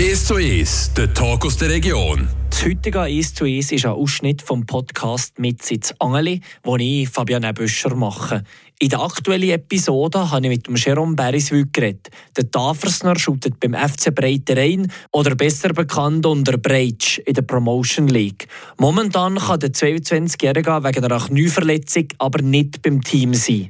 1 0.00 0.24
zu 0.24 0.36
1, 0.36 0.94
der 0.94 1.12
Talk 1.12 1.44
aus 1.44 1.58
der 1.58 1.68
Region. 1.68 2.26
Das 2.48 2.64
heutige 2.64 3.02
1 3.02 3.34
zu 3.34 3.44
1 3.44 3.70
ist 3.70 3.84
ein 3.84 3.90
Ausschnitt 3.90 4.40
vom 4.40 4.64
Podcast 4.64 5.38
mit 5.38 5.60
Angeli, 5.98 6.40
den 6.64 6.80
ich, 6.80 7.10
Fabian 7.10 7.42
Ebüscher, 7.42 7.94
mache. 7.94 8.42
In 8.78 8.88
der 8.88 9.02
aktuellen 9.02 9.50
Episode 9.50 10.30
habe 10.30 10.46
ich 10.46 10.52
mit 10.52 10.66
dem 10.66 10.76
Jerome 10.76 11.14
Beriswil 11.14 11.66
geredet. 11.70 12.08
Der 12.34 12.50
Tafersner 12.50 13.18
shootet 13.18 13.60
beim 13.60 13.74
FC 13.74 14.14
Breiterein 14.14 14.90
oder 15.12 15.34
besser 15.34 15.74
bekannt 15.74 16.24
unter 16.24 16.56
Breitsch 16.56 17.18
in 17.18 17.34
der 17.34 17.42
Promotion 17.42 18.08
League. 18.08 18.48
Momentan 18.78 19.36
kann 19.36 19.60
der 19.60 19.74
22-Jährige 19.74 20.82
wegen 20.82 21.04
einer 21.04 21.26
Knieverletzung 21.26 22.06
aber 22.16 22.40
nicht 22.40 22.80
beim 22.80 23.02
Team 23.02 23.34
sein. 23.34 23.68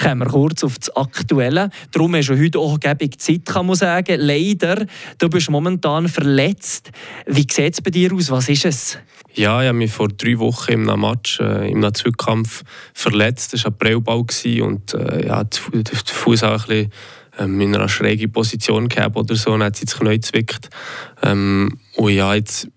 Kommen 0.00 0.20
wir 0.20 0.26
kurz 0.26 0.62
auf 0.62 0.78
das 0.78 0.94
Aktuelle. 0.94 1.70
Darum 1.90 2.14
ist 2.14 2.30
heute 2.30 2.60
auch 2.60 2.78
gebig 2.78 3.20
Zeit, 3.20 3.44
kann 3.44 3.66
man 3.66 3.74
sagen. 3.74 4.20
Leider, 4.20 4.86
du 5.18 5.28
bist 5.28 5.50
momentan 5.50 6.08
verletzt. 6.08 6.92
Wie 7.26 7.46
sieht 7.50 7.74
es 7.74 7.80
bei 7.80 7.90
dir 7.90 8.12
aus? 8.14 8.30
Was 8.30 8.48
ist 8.48 8.64
es? 8.64 8.98
Ja, 9.34 9.60
ich 9.60 9.68
habe 9.68 9.76
mich 9.76 9.90
vor 9.90 10.08
drei 10.08 10.38
Wochen 10.38 10.72
im 10.72 11.00
Match, 11.00 11.40
äh, 11.40 11.70
im 11.70 11.82
Zweikampf 11.92 12.62
verletzt. 12.94 13.52
Das 13.52 13.64
war 13.64 13.72
ein 13.72 13.78
Prellball 13.78 14.24
und 14.62 14.94
äh, 14.94 15.26
ja, 15.26 15.42
der 15.42 15.96
Fuß 16.04 16.44
auch 16.44 16.68
ein 16.68 16.68
bisschen 16.68 16.92
ähm, 17.38 17.60
in 17.60 17.74
einer 17.74 17.88
schrägen 17.88 18.30
Position 18.30 18.88
gehabt 18.88 19.16
oder 19.16 19.34
so 19.34 19.52
und 19.52 19.62
hat 19.62 19.76
sich 19.76 19.86
das 19.86 19.98
Knie 19.98 20.16
gezwickt. 20.16 20.70
Ähm, 21.22 21.78
und 21.96 22.12
ja, 22.12 22.34
jetzt 22.34 22.68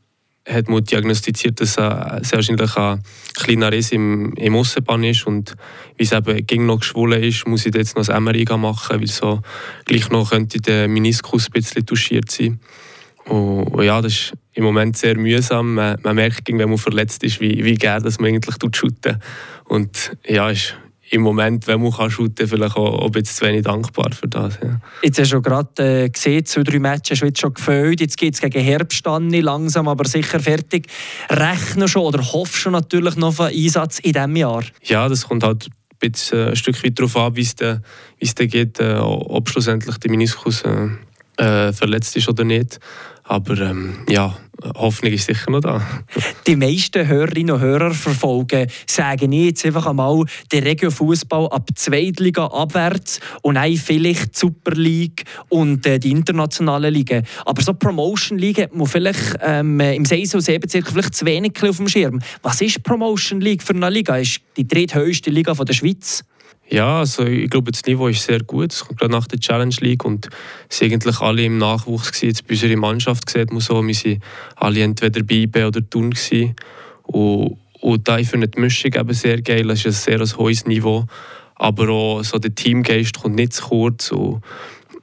hat 0.52 0.70
man 0.70 0.84
diagnostiziert, 0.84 1.62
dass 1.62 1.78
er 1.78 2.20
sehr 2.24 2.38
wahrscheinlich 2.38 2.76
ein 2.76 3.02
kleiner 3.36 3.72
Riss 3.72 3.92
im, 3.92 4.34
im 4.34 4.56
Aussenbahn 4.56 5.04
ist 5.04 5.26
und 5.26 5.56
wie 5.98 6.04
es 6.04 6.12
eben 6.12 6.46
gegen 6.46 6.66
noch 6.66 6.80
geschwollen 6.80 7.24
ist, 7.24 7.48
muss 7.48 7.66
ich 7.66 7.74
jetzt 7.76 7.96
noch 7.96 8.08
ein 8.08 8.24
MRI 8.24 8.46
machen, 8.58 9.00
weil 9.00 9.08
so 9.08 9.42
gleich 9.86 10.10
noch 10.10 10.32
könnte 10.32 10.60
der 10.60 10.88
Meniskus 10.88 11.48
ein 11.48 11.52
bisschen 11.54 11.86
touchiert 11.86 12.32
sein. 12.32 12.60
Und, 13.26 13.68
und 13.68 13.84
ja, 13.84 14.02
das 14.02 14.14
ist 14.14 14.34
im 14.54 14.64
Moment 14.64 14.98
sehr 14.98 15.18
mühsam. 15.18 15.76
Man, 15.76 15.98
man 16.04 16.16
merkt, 16.16 16.48
wenn 16.48 16.70
man 16.70 16.78
verletzt 16.78 17.24
ist, 17.24 17.40
wie, 17.40 17.64
wie 17.64 17.76
dass 17.76 18.20
man 18.20 18.30
eigentlich 18.30 18.56
shooten 18.76 19.22
Und 19.66 20.18
ja, 20.26 20.50
ist 20.50 20.76
im 21.12 21.22
Moment, 21.22 21.68
wenn 21.68 21.82
man 21.82 21.92
kann 21.92 22.10
shooten 22.10 22.48
vielleicht 22.48 22.78
auch, 22.78 23.06
ein 23.06 23.12
bisschen 23.12 23.36
zu 23.36 23.46
wenig 23.46 23.64
dankbar 23.64 24.12
für 24.14 24.30
das. 24.30 24.58
Ja. 24.64 24.80
Jetzt 25.04 25.20
hast 25.20 25.34
du 25.34 25.42
gerade 25.42 26.04
äh, 26.06 26.10
gesehen, 26.10 26.46
zwei, 26.46 26.64
drei 26.64 26.80
Matches 26.80 27.12
hast 27.12 27.22
du 27.22 27.26
jetzt 27.26 27.42
schon 27.42 27.54
gefällt. 27.54 28.00
Jetzt 28.00 28.18
geht 28.18 28.34
es 28.34 28.40
gegen 28.40 28.64
Herbst 28.64 29.06
an, 29.06 29.30
langsam, 29.30 29.90
aber 29.90 30.08
sicher 30.08 30.40
fertig. 30.40 30.88
Rechnen 31.30 31.90
schon 31.90 32.04
oder 32.04 32.24
hoffst 32.32 32.66
du 32.66 32.70
natürlich 32.70 33.18
noch 33.18 33.28
auf 33.28 33.42
einen 33.42 33.56
Einsatz 33.56 34.00
in 34.00 34.14
diesem 34.14 34.36
Jahr? 34.38 34.64
Ja, 34.84 35.10
das 35.10 35.28
kommt 35.28 35.44
halt 35.44 35.68
ein, 35.68 35.98
bisschen, 36.00 36.40
äh, 36.40 36.50
ein 36.52 36.56
Stück 36.56 36.82
weit 36.82 36.98
darauf 36.98 37.18
an, 37.18 37.36
wie 37.36 37.42
es 37.42 37.56
dann 37.56 38.48
geht, 38.48 38.80
äh, 38.80 38.96
ob 38.96 39.50
schlussendlich 39.50 39.98
der 39.98 40.12
Meniskus 40.12 40.64
äh, 40.64 40.88
äh, 41.44 41.74
verletzt 41.74 42.16
ist 42.16 42.30
oder 42.30 42.46
nicht. 42.46 42.80
Aber 43.24 43.58
ähm, 43.60 43.98
ja, 44.08 44.38
Hoffnung 44.76 45.14
ist 45.14 45.26
sicher 45.26 45.52
noch 45.52 45.62
da. 45.62 45.82
Die 46.48 46.56
meisten 46.56 47.08
Hörerinnen 47.08 47.56
und 47.56 47.62
Hörer 47.62 47.92
verfolgen, 47.92 48.68
sagen 48.88 49.32
jetzt 49.32 49.66
einfach 49.66 49.86
einmal, 49.86 50.26
den 50.52 50.64
Regio-Fußball 50.64 51.48
ab 51.48 51.70
Zweitliga 51.76 52.46
abwärts 52.46 53.20
und 53.42 53.56
dann 53.56 53.76
vielleicht 53.76 54.36
die 54.36 54.40
Super 54.40 54.72
League 54.72 55.24
und 55.50 55.86
äh, 55.86 56.00
die 56.00 56.12
internationalen 56.12 56.94
Ligen. 56.94 57.26
Aber 57.46 57.62
so 57.62 57.74
Promotion 57.74 58.38
League 58.38 58.62
hat 58.62 58.76
man 58.76 58.88
vielleicht 58.88 59.38
ähm, 59.42 59.80
im 59.80 60.06
6 60.06 60.36
und 60.36 60.42
7 60.42 60.70
vielleicht 60.70 61.16
zu 61.16 61.26
wenig 61.26 61.62
auf 61.64 61.78
dem 61.78 61.88
Schirm. 61.88 62.20
Was 62.42 62.62
ist 62.62 62.84
Promotion 62.84 63.42
League 63.42 63.64
für 63.64 63.74
eine 63.74 63.90
Liga? 63.90 64.18
Ist 64.18 64.42
die 64.58 64.68
dritthöchste 64.68 65.30
Liga 65.30 65.56
von 65.56 65.66
der 65.66 65.74
Schweiz? 65.74 66.24
Ja, 66.72 67.00
also 67.00 67.26
ich 67.26 67.50
glaube, 67.50 67.74
das 67.74 67.86
Niveau 67.86 68.08
ist 68.08 68.24
sehr 68.24 68.40
gut. 68.44 68.72
Es 68.72 68.86
kommt 68.86 68.98
gerade 68.98 69.12
nach 69.12 69.28
der 69.28 69.42
Challenge 69.42 69.76
League 69.82 70.06
und 70.06 70.30
es 70.70 70.78
sind 70.78 70.94
eigentlich 70.94 71.20
alle 71.20 71.44
im 71.44 71.58
Nachwuchs 71.58 72.14
gewesen. 72.14 72.28
Jetzt 72.28 72.48
bei 72.48 72.54
unserer 72.54 72.78
Mannschaft 72.78 73.30
sieht 73.30 73.52
man 73.52 73.60
so, 73.60 73.86
wir 73.86 73.94
waren 73.94 74.22
alle 74.56 74.82
entweder 74.82 75.20
IB 75.30 75.66
oder 75.66 75.90
Thun. 75.90 76.14
Und, 77.04 77.58
und 77.82 78.08
da 78.08 78.20
ich 78.20 78.30
finde 78.30 78.48
die 78.48 78.62
Mischung 78.62 78.94
eben 78.94 79.14
sehr 79.14 79.42
geil. 79.42 79.70
Es 79.70 79.84
ist 79.84 80.08
ein 80.08 80.20
sehr 80.26 80.38
hohes 80.38 80.66
Niveau, 80.66 81.08
aber 81.56 81.90
auch 81.90 82.24
so 82.24 82.40
der 82.40 82.56
Teamgeist 82.56 83.22
kommt 83.22 83.36
nicht 83.36 83.52
zu 83.52 83.64
kurz. 83.66 84.10
Und 84.14 84.42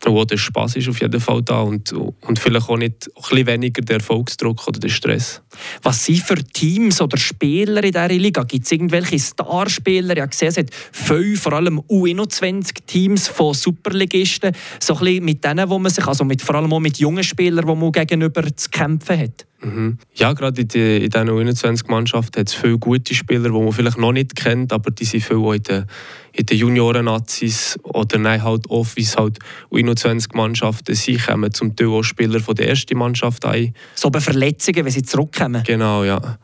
wo 0.04 0.24
der 0.24 0.36
Spaß 0.36 0.76
ist 0.76 0.88
auf 0.88 1.00
jeden 1.00 1.20
Fall 1.20 1.42
da 1.42 1.60
und, 1.60 1.92
und 1.92 2.38
vielleicht 2.38 2.68
auch 2.68 2.76
nicht 2.76 3.08
ein 3.08 3.22
bisschen 3.22 3.46
weniger 3.46 3.82
der 3.82 3.96
Erfolgsdruck 3.96 4.66
oder 4.68 4.78
der 4.78 4.88
Stress. 4.88 5.42
Was 5.82 6.04
sind 6.04 6.20
für 6.20 6.36
Teams 6.36 7.00
oder 7.00 7.16
Spieler 7.16 7.82
in 7.82 7.92
dieser 7.92 8.08
Liga? 8.08 8.44
Gibt 8.44 8.64
es 8.64 8.72
irgendwelche 8.72 9.18
Starspieler? 9.18 10.14
Ich 10.14 10.20
habe 10.20 10.30
gesehen, 10.30 10.48
es 10.48 10.56
hat 10.56 10.70
fünf, 10.92 11.40
vor 11.42 11.54
allem 11.54 11.80
U21-Teams 11.80 13.28
von 13.28 13.54
Superligisten, 13.54 14.52
so 14.80 14.94
ein 14.94 15.00
bisschen 15.00 15.24
mit 15.24 15.44
denen, 15.44 15.68
wo 15.68 15.78
man 15.78 15.90
sich, 15.90 16.06
also 16.06 16.24
mit, 16.24 16.42
vor 16.42 16.54
allem 16.54 16.72
auch 16.72 16.80
mit 16.80 16.98
jungen 16.98 17.24
Spielern, 17.24 17.66
die 17.66 17.74
man 17.74 17.92
gegenüber 17.92 18.44
zu 18.56 18.70
kämpfen 18.70 19.18
hat. 19.18 19.47
Mhm. 19.60 19.98
Ja, 20.14 20.32
gerade 20.34 20.60
in, 20.60 20.68
die, 20.68 20.98
in 20.98 21.10
diesen 21.10 21.28
U21-Mannschaften 21.28 22.40
hat 22.40 22.48
es 22.48 22.54
viele 22.54 22.78
gute 22.78 23.14
Spieler, 23.14 23.50
die 23.50 23.58
man 23.58 23.72
vielleicht 23.72 23.98
noch 23.98 24.12
nicht 24.12 24.36
kennt, 24.36 24.72
aber 24.72 24.90
die 24.90 25.04
sind 25.04 25.24
viel 25.24 25.38
in 25.54 25.62
den, 25.62 25.84
in 26.32 26.46
den 26.46 26.58
Junioren-Nazis 26.58 27.78
oder 27.82 28.18
nein, 28.18 28.42
halt 28.42 28.70
oft, 28.70 28.96
wie 28.96 29.02
es 29.02 29.16
halt 29.16 29.38
U21-Mannschaften 29.72 30.94
sind, 30.94 31.26
kommen 31.26 31.52
zum 31.52 31.74
Teil 31.74 31.88
auch 31.88 32.02
Spieler 32.02 32.38
von 32.40 32.54
der 32.54 32.68
ersten 32.68 32.96
Mannschaft 32.96 33.44
ein. 33.44 33.74
So 33.94 34.10
bei 34.10 34.20
Verletzungen, 34.20 34.84
wenn 34.84 34.92
sie 34.92 35.02
zurückkommen? 35.02 35.62
Genau, 35.66 36.04
ja. 36.04 36.38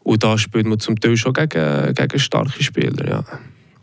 Und 0.00 0.22
da 0.22 0.36
spielt 0.36 0.66
man 0.66 0.78
zum 0.78 1.00
Teil 1.00 1.16
schon 1.16 1.32
gegen, 1.32 1.94
gegen 1.94 2.18
starke 2.18 2.62
Spieler, 2.62 3.08
ja. 3.08 3.24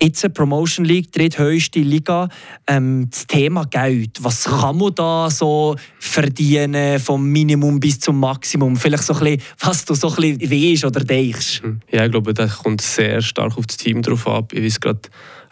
Jetzt 0.02 0.34
Promotion 0.34 0.86
League, 0.86 1.12
dritthöchste 1.12 1.80
Liga. 1.80 2.28
Ähm, 2.68 3.08
das 3.10 3.26
Thema 3.28 3.66
Geld. 3.66 4.22
Was 4.22 4.44
kann 4.44 4.78
man 4.78 4.94
da 4.94 5.30
so 5.30 5.76
verdienen, 6.00 7.00
vom 7.00 7.26
Minimum 7.28 7.80
bis 7.80 8.00
zum 8.00 8.20
Maximum? 8.20 8.76
Vielleicht 8.76 9.04
so 9.04 9.14
ein 9.14 9.20
bisschen, 9.20 9.42
was 9.60 9.86
du 9.86 9.94
so 9.94 10.14
ein 10.16 10.38
bisschen 10.38 10.90
oder 10.90 11.00
denkst. 11.02 11.64
Hm. 11.64 11.80
Ja, 11.92 12.06
ich 12.06 12.12
glaube, 12.12 12.34
das 12.34 12.58
kommt 12.58 12.82
sehr 12.82 13.22
stark 13.22 13.58
auf 13.58 13.68
das 13.68 13.78
Team 13.78 14.02
drauf 14.02 14.28
ab. 14.28 14.52
Ich 14.54 14.64
weiß 14.64 14.80
gerade, 14.82 15.02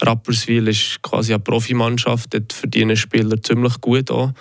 Rapperswil 0.01 0.67
ist 0.67 1.01
quasi 1.01 1.33
eine 1.33 1.41
Profimannschaft. 1.41 2.33
Dort 2.33 2.51
verdienen 2.51 2.97
Spieler 2.97 3.41
ziemlich 3.41 3.79
gut 3.79 4.11
an. 4.11 4.33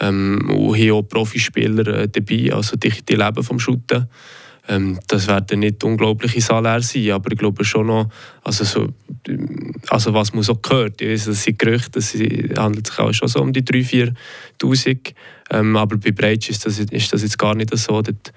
Ähm, 0.00 0.50
und 0.50 0.74
hier 0.74 0.96
auch 0.96 1.02
Profispieler 1.02 1.86
äh, 1.86 2.08
dabei, 2.08 2.52
also 2.52 2.76
die, 2.76 2.90
die 3.08 3.14
leben 3.14 3.44
vom 3.44 3.60
Shooten. 3.60 4.08
Ähm, 4.66 4.98
das 5.08 5.26
werden 5.26 5.60
nicht 5.60 5.84
unglaubliche 5.84 6.40
Saläre 6.40 6.82
sein, 6.82 7.10
aber 7.10 7.32
ich 7.32 7.38
glaube 7.38 7.64
schon 7.64 7.86
noch, 7.86 8.08
also, 8.42 8.64
so, 8.64 8.88
also 9.88 10.14
was 10.14 10.32
man 10.32 10.42
so 10.42 10.54
gehört, 10.54 11.02
ich 11.02 11.10
weiß, 11.10 11.26
das 11.26 11.44
sind 11.44 11.58
Gerüchte, 11.58 11.98
es 11.98 12.14
handelt 12.56 12.86
sich 12.86 12.98
auch 12.98 13.12
schon 13.12 13.28
so 13.28 13.40
um 13.40 13.52
die 13.52 13.62
3'000, 13.62 14.14
4'000, 14.60 15.12
ähm, 15.50 15.76
aber 15.76 15.98
bei 15.98 16.12
Breitsch 16.12 16.48
ist 16.48 16.64
das, 16.64 16.78
ist 16.78 17.12
das 17.12 17.22
jetzt 17.22 17.38
gar 17.38 17.54
nicht 17.54 17.76
so, 17.76 18.00
dort 18.00 18.32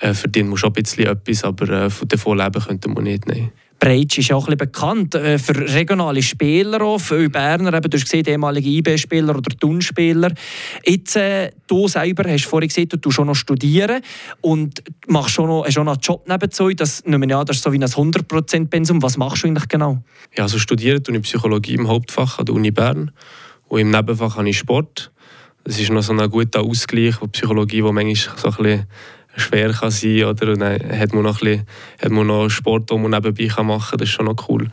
äh, 0.00 0.14
verdient 0.14 0.48
man 0.48 0.56
schon 0.56 0.70
ein 0.70 0.82
bisschen 0.82 1.06
etwas, 1.06 1.44
aber 1.44 1.68
äh, 1.86 1.90
davon 2.06 2.38
leben 2.38 2.62
könnte 2.62 2.88
man 2.88 3.04
nicht, 3.04 3.26
nein. 3.26 3.52
Breitsch 3.78 4.18
ist 4.18 4.32
auch 4.32 4.48
ein 4.48 4.56
bekannt 4.56 5.14
äh, 5.14 5.38
für 5.38 5.54
regionale 5.56 6.22
Spieler. 6.22 6.80
Auch. 6.80 6.98
Viele 6.98 7.28
Berner, 7.28 7.74
eben, 7.74 7.90
du 7.90 7.96
hast 7.96 8.04
gesehen, 8.04 8.24
ehemalige 8.26 8.68
IB-Spieler 8.68 9.36
oder 9.36 9.54
Tun-Spieler. 9.56 10.32
Jetzt, 10.84 11.16
äh, 11.16 11.50
du 11.66 11.86
selber 11.86 12.30
hast 12.30 12.46
vorhin 12.46 12.68
gesagt, 12.68 12.96
du 13.00 13.10
schon 13.10 13.26
noch 13.26 13.34
studieren 13.34 14.00
und 14.40 14.82
machst 15.08 15.34
schon 15.34 15.48
noch, 15.48 15.66
hast 15.66 15.78
auch 15.78 15.84
noch 15.84 15.92
einen 15.92 16.00
Job 16.00 16.26
nebenzu. 16.28 16.70
Das, 16.70 17.04
nehme 17.04 17.26
ich 17.26 17.34
an, 17.34 17.44
das 17.44 17.56
ist 17.56 17.62
so 17.62 17.72
wie 17.72 17.78
ein 17.78 17.84
100%-Pensum. 17.84 19.02
Was 19.02 19.16
machst 19.16 19.42
du 19.42 19.48
eigentlich 19.48 19.68
genau? 19.68 20.02
Ja, 20.36 20.44
also 20.44 20.58
studieren 20.58 21.02
tue 21.02 21.16
ich 21.16 21.22
Psychologie 21.22 21.74
im 21.74 21.88
Hauptfach 21.88 22.38
an 22.38 22.46
der 22.46 22.54
Uni 22.54 22.70
Bern 22.70 23.10
und 23.68 23.80
im 23.80 23.90
Nebenfach 23.90 24.36
habe 24.36 24.48
ich 24.48 24.58
Sport. 24.58 25.12
Das 25.64 25.80
ist 25.80 25.90
noch 25.90 26.02
so 26.02 26.12
ein 26.12 26.30
guter 26.30 26.60
Ausgleich, 26.60 27.20
wo 27.20 27.26
Psychologie, 27.26 27.82
wo 27.82 27.92
manchmal 27.92 28.36
so 28.38 28.48
ein 28.48 28.54
bisschen 28.54 28.86
schwer 29.36 29.72
kann 29.72 29.90
sein 29.90 30.24
oder 30.24 30.52
und 30.52 30.60
dann 30.60 30.98
hat 30.98 31.12
man 31.12 31.24
noch 31.24 31.42
ein 31.42 31.44
bisschen, 31.44 31.66
hat 32.02 32.10
man 32.10 32.26
noch 32.26 32.48
Sport, 32.48 32.90
den 32.90 33.02
man 33.02 33.10
nebenbei 33.10 33.46
kann 33.46 33.66
machen 33.66 33.90
kann. 33.90 33.98
Das 33.98 34.08
ist 34.08 34.14
schon 34.14 34.26
noch 34.26 34.48
cool. 34.48 34.68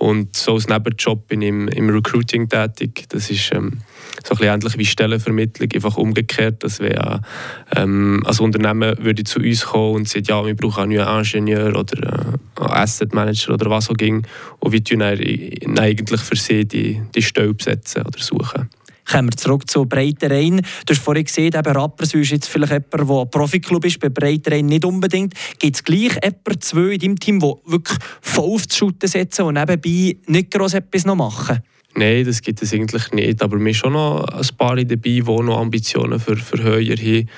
Und 0.00 0.34
so 0.34 0.54
als 0.54 0.66
Nebenjob 0.66 1.28
bin 1.28 1.42
ich 1.42 1.50
im, 1.50 1.68
im 1.68 1.90
Recruiting 1.90 2.48
tätig. 2.48 3.04
Das 3.10 3.30
ist 3.30 3.52
ähm, 3.52 3.80
so 4.24 4.34
ein 4.34 4.42
ähnlich 4.42 4.78
wie 4.78 4.86
Stellenvermittlung, 4.86 5.68
einfach 5.74 5.98
umgekehrt. 5.98 6.64
Dass 6.64 6.80
wir, 6.80 7.20
ähm, 7.76 8.22
als 8.24 8.40
Unternehmen 8.40 8.96
würde 8.98 9.24
zu 9.24 9.40
uns 9.40 9.66
kommen 9.66 9.96
und 9.96 10.08
sagen, 10.08 10.24
ja, 10.26 10.46
wir 10.46 10.56
brauchen 10.56 10.84
einen 10.84 10.96
neuen 10.96 11.18
Ingenieur 11.18 11.76
oder 11.76 12.38
äh, 12.58 12.62
Asset 12.62 13.12
Manager 13.12 13.52
oder 13.52 13.68
was 13.68 13.90
auch 13.90 13.94
ging. 13.94 14.26
Und 14.60 14.72
wir 14.72 14.82
tun 14.82 15.00
dann 15.00 15.78
eigentlich 15.78 16.20
für 16.22 16.36
sie 16.36 16.64
die, 16.64 17.02
die 17.14 17.22
Stelle 17.22 17.52
besetzen 17.52 18.00
oder 18.00 18.18
suchen. 18.18 18.70
Kommen 19.10 19.28
wir 19.28 19.36
zurück 19.36 19.68
zu 19.68 19.86
Breiterein. 19.86 20.58
Du 20.86 20.94
hast 20.94 21.02
vorhin 21.02 21.24
gesehen, 21.24 21.52
eben 21.52 21.76
Rapperswil 21.76 22.20
ist 22.20 22.30
jetzt 22.30 22.48
vielleicht 22.48 22.72
jemand, 22.72 23.10
der 23.10 23.24
Profiklub 23.26 23.84
ist, 23.84 23.98
bei 23.98 24.08
Breiterein 24.08 24.66
nicht 24.66 24.84
unbedingt. 24.84 25.34
Gibt 25.58 25.76
es 25.76 25.82
gleich 25.82 26.14
jemanden, 26.22 26.60
zwei 26.60 26.92
in 26.92 26.98
deinem 27.00 27.18
Team, 27.18 27.40
die 27.40 27.52
wirklich 27.66 27.98
voll 28.20 28.54
auf 28.54 28.66
die 28.68 28.76
Schute 28.76 29.08
setzen 29.08 29.46
und 29.46 29.54
nebenbei 29.54 30.16
nicht 30.26 30.50
groß 30.52 30.74
etwas 30.74 31.04
noch 31.06 31.16
machen? 31.16 31.58
Nein, 31.96 32.24
das 32.24 32.40
gibt 32.40 32.62
es 32.62 32.72
eigentlich 32.72 33.10
nicht. 33.10 33.42
Aber 33.42 33.58
wir 33.58 33.66
haben 33.66 33.74
schon 33.74 33.94
noch 33.94 34.22
ein 34.26 34.56
paar 34.56 34.76
dabei, 34.76 34.86
die 34.96 35.22
noch 35.22 35.58
Ambitionen 35.58 36.20
für, 36.20 36.36
für 36.36 36.62
höher 36.62 36.96
haben 36.96 37.28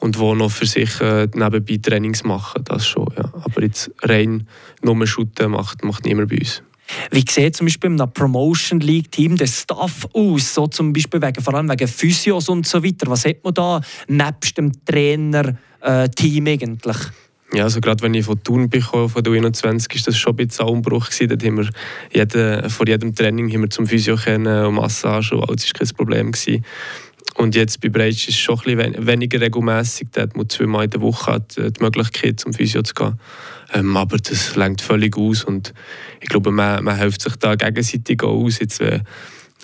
und 0.00 0.16
die 0.16 0.34
noch 0.34 0.50
für 0.50 0.66
sich 0.66 1.00
äh, 1.00 1.28
nebenbei 1.32 1.78
Trainings 1.80 2.24
machen. 2.24 2.64
Das 2.64 2.88
schon, 2.88 3.06
ja. 3.16 3.32
Aber 3.32 3.62
jetzt 3.62 3.92
rein 4.02 4.48
nur 4.82 5.06
Shooten 5.06 5.52
macht, 5.52 5.84
macht 5.84 6.04
niemand 6.06 6.30
bei 6.30 6.38
uns. 6.38 6.62
Wie 7.10 7.24
sieht 7.28 7.56
zum 7.56 7.66
Beispiel 7.66 7.90
in 7.90 8.12
Promotion 8.12 8.80
League 8.80 9.10
Team 9.10 9.36
der 9.36 9.46
Staff 9.46 10.06
aus? 10.12 10.54
So 10.54 10.66
zum 10.66 10.92
Beispiel 10.92 11.20
wegen, 11.20 11.42
vor 11.42 11.54
allem 11.54 11.68
wegen 11.68 11.88
Physios 11.88 12.48
und 12.48 12.66
so 12.66 12.82
weiter. 12.82 13.06
Was 13.08 13.24
hat 13.24 13.42
man 13.44 13.54
da 13.54 13.80
nebst 14.08 14.58
dem 14.58 14.72
Trainer-Team 14.84 16.46
äh, 16.46 16.52
eigentlich? 16.52 16.96
Ja, 17.52 17.64
also 17.64 17.80
gerade 17.80 18.00
wenn 18.02 18.14
ich 18.14 18.26
von 18.26 18.40
Thun 18.44 18.70
bekomme, 18.70 19.08
von 19.08 19.24
der 19.24 19.32
21 19.32 19.92
ist 19.96 20.06
das 20.06 20.16
schon 20.16 20.34
ein 20.34 20.46
bisschen 20.46 20.66
ein 20.66 20.72
Umbruch 20.72 21.10
gewesen. 21.10 21.28
Dort 21.28 21.44
haben 21.44 21.58
wir 21.58 21.68
jeden, 22.12 22.70
vor 22.70 22.86
jedem 22.86 23.12
Training 23.12 23.52
haben 23.52 23.62
wir 23.62 23.70
zum 23.70 23.86
Physio 23.86 24.14
kennen 24.14 24.66
und 24.66 24.74
Massage 24.74 25.34
und 25.34 25.48
alles 25.48 25.66
war 25.66 25.80
kein 25.80 25.96
Problem 25.96 26.30
gewesen. 26.30 26.64
Und 27.34 27.54
jetzt 27.54 27.80
bei 27.80 27.88
Breitsch 27.88 28.28
ist 28.28 28.34
es 28.34 28.38
schon 28.38 28.58
ein 28.66 28.76
bisschen 28.76 29.06
weniger 29.06 29.40
regelmäßig. 29.40 30.08
Da 30.12 30.22
hat 30.22 30.36
man 30.36 30.48
zweimal 30.48 30.84
in 30.84 30.90
der 30.90 31.00
Woche 31.00 31.44
die 31.56 31.72
Möglichkeit, 31.80 32.40
zum 32.40 32.52
Physio 32.52 32.82
zu 32.82 32.94
gehen. 32.94 33.20
Ähm, 33.72 33.96
aber 33.96 34.16
das 34.18 34.56
lenkt 34.56 34.80
völlig 34.80 35.16
aus 35.16 35.44
und 35.44 35.72
ich 36.20 36.28
glaube, 36.28 36.50
man, 36.50 36.82
man 36.82 36.96
hilft 36.96 37.22
sich 37.22 37.36
da 37.36 37.54
gegenseitig 37.54 38.22
auch 38.22 38.44
aus. 38.44 38.58
Jetzt, 38.58 38.80
äh, 38.80 39.00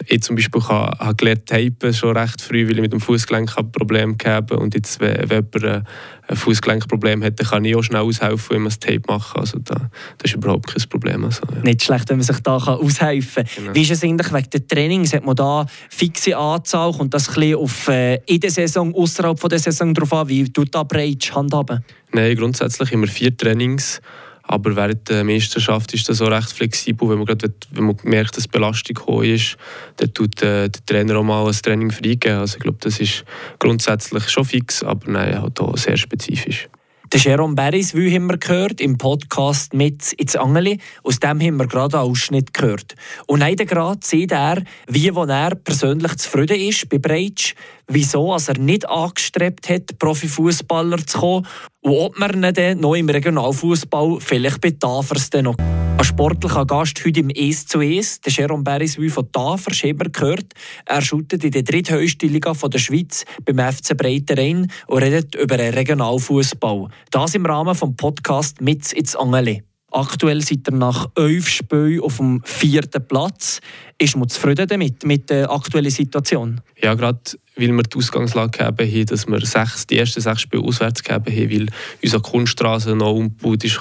ich 0.06 0.22
zum 0.22 0.36
Beispiel 0.36 0.62
habe 0.62 1.14
gelernt 1.14 1.46
tapen 1.46 1.94
schon 1.94 2.16
recht 2.16 2.40
früh, 2.40 2.66
weil 2.66 2.74
ich 2.74 2.80
mit 2.80 2.92
dem 2.92 3.00
Fußgelenk 3.00 3.54
Probleme 3.72 4.16
habe 4.24 4.58
und 4.58 4.74
jetzt, 4.74 5.00
wenn, 5.00 5.30
wenn 5.30 5.46
jemand 5.52 5.86
ein 6.28 6.36
Fußgelenkproblem 6.36 7.22
hat, 7.22 7.38
dann 7.38 7.46
kann 7.46 7.64
ich 7.64 7.76
auch 7.76 7.82
schnell 7.82 8.02
aushelfen, 8.02 8.56
wenn 8.56 8.62
man 8.62 8.70
das 8.70 8.80
Tape 8.80 9.02
machen 9.06 9.40
Also 9.40 9.58
da, 9.60 9.90
das 10.18 10.32
ist 10.32 10.34
überhaupt 10.34 10.66
kein 10.66 10.88
Problem. 10.88 11.24
Also, 11.24 11.42
ja. 11.54 11.62
Nicht 11.62 11.84
schlecht, 11.84 12.08
wenn 12.08 12.16
man 12.16 12.26
sich 12.26 12.40
da 12.40 12.58
kann 12.58 12.74
aushelfen 12.74 13.44
kann. 13.44 13.54
Genau. 13.56 13.74
Wie 13.74 13.82
ist 13.82 13.90
es 13.90 14.02
eigentlich 14.02 14.32
wegen 14.32 14.50
des 14.50 14.66
Trainings? 14.66 15.12
Hat 15.12 15.24
man 15.24 15.36
da 15.36 15.66
fixe 15.88 16.36
Anzahl? 16.36 16.86
und 16.98 17.14
das 17.14 17.36
ein 17.36 17.56
auf 17.56 17.88
äh, 17.88 18.16
in 18.26 18.40
der 18.40 18.50
Saison, 18.50 18.94
außerhalb 18.94 19.48
der 19.48 19.58
Saison 19.58 19.94
drauf 19.94 20.12
an? 20.12 20.28
Wie 20.28 20.50
tut 20.50 20.74
da 20.74 20.82
Breitsch 20.82 21.32
handhaben? 21.32 21.84
Nein, 22.12 22.36
grundsätzlich 22.36 22.92
immer 22.92 23.06
vier 23.06 23.36
Trainings. 23.36 24.00
Aber 24.48 24.76
während 24.76 25.08
der 25.08 25.24
Meisterschaft 25.24 25.92
ist 25.94 26.08
das 26.08 26.22
auch 26.22 26.30
recht 26.30 26.52
flexibel. 26.52 27.08
Wenn 27.08 27.18
man, 27.18 27.26
grad, 27.26 27.42
wenn 27.70 27.84
man 27.84 27.96
merkt, 28.04 28.36
dass 28.36 28.44
die 28.44 28.50
Belastung 28.50 28.98
hoch 29.06 29.22
ist, 29.22 29.56
dann 29.96 30.12
tut 30.14 30.40
äh, 30.42 30.68
der 30.68 30.86
Trainer 30.86 31.16
auch 31.16 31.24
mal 31.24 31.46
ein 31.46 31.52
Training 31.52 31.90
freigeben. 31.90 32.38
Also 32.38 32.56
ich 32.56 32.62
glaube, 32.62 32.78
das 32.80 33.00
ist 33.00 33.24
grundsätzlich 33.58 34.28
schon 34.28 34.44
fix, 34.44 34.82
aber 34.82 35.10
nein, 35.10 35.40
halt 35.40 35.60
auch 35.60 35.76
sehr 35.76 35.96
spezifisch. 35.96 36.68
Der 37.12 37.20
Jerome 37.20 37.54
Beris, 37.54 37.94
wie 37.94 38.12
haben 38.12 38.26
wir 38.26 38.36
gehört, 38.36 38.80
im 38.80 38.98
Podcast 38.98 39.74
mit 39.74 40.12
ins 40.14 40.34
Angeli. 40.34 40.80
Aus 41.04 41.20
dem 41.20 41.40
haben 41.40 41.56
wir 41.56 41.68
gerade 41.68 42.00
einen 42.00 42.10
Ausschnitt 42.10 42.52
gehört. 42.52 42.96
Und 43.28 43.38
leider 43.38 43.64
gerade 43.64 44.00
sieht 44.02 44.32
er, 44.32 44.60
wie 44.88 45.14
wo 45.14 45.22
er 45.22 45.54
persönlich 45.54 46.16
zufrieden 46.16 46.58
ist 46.58 46.88
bei 46.88 46.98
Breitsch, 46.98 47.54
wieso 47.88 48.32
als 48.32 48.48
er 48.48 48.58
nicht 48.58 48.88
angestrebt 48.88 49.68
hat, 49.68 49.98
Profifußballer 49.98 51.06
zu 51.06 51.18
kommen 51.18 51.46
und 51.80 51.92
ob 51.92 52.18
man 52.18 52.42
ihn 52.42 52.54
dann 52.54 52.80
noch 52.80 52.94
im 52.94 53.08
Regionalfußball 53.08 54.18
vielleicht 54.20 54.60
bei 54.60 54.70
Tafers 54.70 55.30
dann 55.30 55.44
noch 55.44 55.56
ein 55.58 56.04
sportlicher 56.04 56.66
Gast 56.66 57.02
heute 57.06 57.20
im 57.20 57.30
«Es 57.30 57.66
zu 57.66 57.80
Es», 57.80 58.20
der 58.20 58.30
Jerome 58.30 58.62
Beriswil 58.62 59.08
von 59.08 59.32
Tafers, 59.32 59.82
haben 59.82 60.12
gehört. 60.12 60.52
Er 60.84 61.00
shootet 61.00 61.42
in 61.42 61.52
der 61.52 61.62
dritthöchsten 61.62 62.28
Liga 62.28 62.52
der 62.52 62.78
Schweiz 62.78 63.24
beim 63.44 63.72
FC 63.72 63.96
Breiterein 63.96 64.70
und 64.88 65.02
redet 65.02 65.34
über 65.34 65.56
den 65.56 65.72
Regionalfußball. 65.72 66.88
Das 67.10 67.34
im 67.34 67.46
Rahmen 67.46 67.72
des 67.72 67.96
Podcasts 67.96 68.60
«Mit 68.60 68.92
ins 68.92 69.16
Angeli». 69.16 69.62
Aktuell 69.92 70.42
seid 70.42 70.68
ihr 70.68 70.74
nach 70.74 71.08
elf 71.16 71.48
Spielen 71.48 72.00
auf 72.00 72.16
dem 72.16 72.42
vierten 72.44 73.06
Platz. 73.06 73.60
Ist 73.98 74.16
man 74.16 74.28
zufrieden 74.28 74.66
damit, 74.66 75.04
mit 75.04 75.30
der 75.30 75.50
aktuellen 75.50 75.90
Situation? 75.90 76.60
Ja, 76.82 76.94
gerade 76.94 77.20
weil 77.56 77.72
wir 77.72 77.82
die 77.82 77.96
Ausgangslage 77.96 78.64
haben, 78.64 79.06
dass 79.06 79.26
wir 79.26 79.46
sechs, 79.46 79.86
die 79.86 79.98
ersten 79.98 80.20
sechs 80.20 80.42
Spiele 80.42 80.62
auswärts 80.62 81.02
haben, 81.08 81.26
weil 81.26 81.66
unsere 82.02 82.22
Kunststraße 82.22 82.94
noch 82.94 83.12
umgebaut 83.12 83.64
ist 83.64 83.80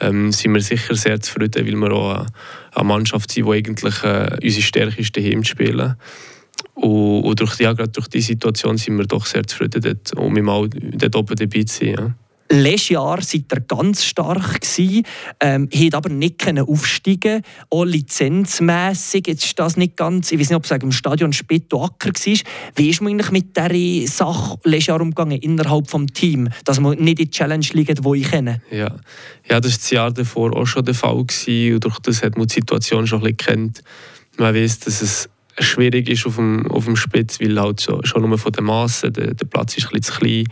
ähm, 0.00 0.32
sind 0.32 0.52
wir 0.52 0.60
sicher 0.60 0.94
sehr 0.94 1.20
zufrieden, 1.20 1.66
weil 1.66 1.76
wir 1.80 1.92
auch 1.92 2.26
eine 2.72 2.84
Mannschaft 2.84 3.30
sind, 3.30 3.46
die 3.46 3.52
eigentlich 3.52 4.02
äh, 4.02 4.36
unsere 4.42 4.62
Stärke 4.62 5.00
ist, 5.00 5.16
daheim 5.16 5.44
zu 5.44 5.50
spielen. 5.50 5.96
Und, 6.74 7.22
und 7.22 7.40
durch, 7.40 7.58
ja, 7.60 7.72
gerade 7.72 7.92
durch 7.92 8.08
diese 8.08 8.28
Situation 8.28 8.76
sind 8.78 8.98
wir 8.98 9.06
doch 9.06 9.26
sehr 9.26 9.46
zufrieden, 9.46 9.80
dort, 9.82 10.14
um 10.16 10.34
mal 10.42 10.68
dort 10.68 11.16
oben 11.16 11.36
dabei 11.36 11.62
zu 11.62 11.84
sein. 11.84 11.94
Ja. 11.98 12.14
Letztes 12.54 12.90
Jahr 12.90 13.22
seid 13.22 13.50
ihr 13.50 13.60
ganz 13.60 14.04
stark 14.04 14.60
gewesen, 14.60 15.04
ähm, 15.40 15.70
habt 15.74 15.94
aber 15.94 16.10
nicht 16.10 16.46
aufsteigen 16.46 17.40
auch 17.70 17.84
lizenzmässig. 17.84 19.26
Jetzt 19.26 19.46
ist 19.46 19.58
das 19.58 19.78
nicht 19.78 19.96
ganz, 19.96 20.32
ich 20.32 20.38
weiß 20.38 20.50
nicht, 20.50 20.56
ob 20.56 20.64
es 20.66 20.70
im 20.70 20.92
Stadion 20.92 21.32
Spitto 21.32 21.82
Acker 21.82 22.10
war. 22.10 22.38
Wie 22.76 22.90
ist 22.90 23.00
man 23.00 23.14
eigentlich 23.14 23.30
mit 23.30 23.56
dieser 23.56 24.06
Sache 24.06 24.58
letztes 24.64 24.88
Jahr 24.88 25.00
umgegangen 25.00 25.38
innerhalb 25.38 25.90
des 25.90 26.06
Teams, 26.12 26.50
dass 26.66 26.78
man 26.78 26.98
nicht 26.98 27.20
in 27.20 27.24
die 27.24 27.30
Challenge 27.30 27.66
liegt, 27.72 28.04
die 28.04 28.18
ich 28.18 28.30
kenne? 28.30 28.60
Ja. 28.70 28.96
ja, 29.48 29.58
das 29.58 29.72
war 29.72 29.78
das 29.78 29.90
Jahr 29.90 30.10
davor 30.10 30.54
auch 30.54 30.66
schon 30.66 30.84
der 30.84 30.92
Fall 30.92 31.24
gewesen, 31.24 31.76
und 31.76 31.84
durch 31.84 32.00
das 32.00 32.22
hat 32.22 32.36
man 32.36 32.48
die 32.48 32.54
Situation 32.56 33.06
schon 33.06 33.20
ein 33.20 33.34
bisschen 33.34 33.36
kennt. 33.38 33.82
Man 34.36 34.54
weiß, 34.54 34.80
dass 34.80 35.00
es 35.00 35.30
schwierig 35.58 36.10
ist 36.10 36.26
auf 36.26 36.36
dem, 36.36 36.70
auf 36.70 36.84
dem 36.84 36.96
Spitz, 36.96 37.40
weil 37.40 37.58
halt 37.58 37.80
schon, 37.80 38.28
nur 38.28 38.36
von 38.36 38.52
der 38.52 38.62
Masse 38.62 39.10
der, 39.10 39.32
der 39.32 39.46
Platz 39.46 39.78
ist 39.78 39.86
ein 39.86 39.92
bisschen 39.92 40.02
zu 40.02 40.20
klein 40.20 40.44